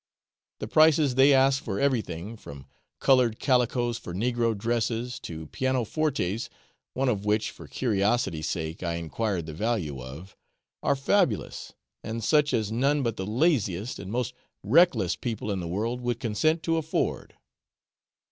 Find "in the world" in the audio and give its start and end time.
15.51-16.01